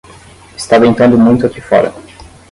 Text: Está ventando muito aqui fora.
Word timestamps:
Está 0.57 0.79
ventando 0.79 1.15
muito 1.15 1.45
aqui 1.45 1.61
fora. 1.61 1.93